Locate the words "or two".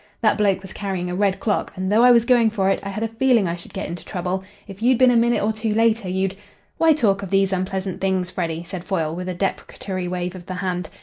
5.43-5.75